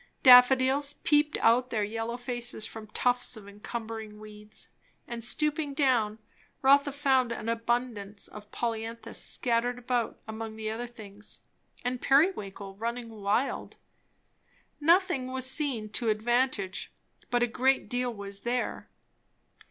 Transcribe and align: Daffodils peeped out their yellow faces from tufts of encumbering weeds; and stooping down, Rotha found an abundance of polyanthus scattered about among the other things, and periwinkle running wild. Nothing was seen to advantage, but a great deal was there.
Daffodils 0.23 0.93
peeped 0.95 1.37
out 1.41 1.69
their 1.69 1.83
yellow 1.83 2.17
faces 2.17 2.65
from 2.65 2.87
tufts 2.87 3.37
of 3.37 3.47
encumbering 3.47 4.19
weeds; 4.19 4.69
and 5.07 5.23
stooping 5.23 5.75
down, 5.75 6.17
Rotha 6.63 6.91
found 6.91 7.31
an 7.31 7.47
abundance 7.47 8.27
of 8.27 8.49
polyanthus 8.51 9.23
scattered 9.23 9.77
about 9.77 10.19
among 10.27 10.55
the 10.55 10.71
other 10.71 10.87
things, 10.87 11.41
and 11.85 12.01
periwinkle 12.01 12.75
running 12.77 13.09
wild. 13.11 13.75
Nothing 14.79 15.31
was 15.31 15.45
seen 15.47 15.87
to 15.89 16.09
advantage, 16.09 16.91
but 17.29 17.43
a 17.43 17.47
great 17.47 17.87
deal 17.87 18.11
was 18.11 18.39
there. 18.39 18.89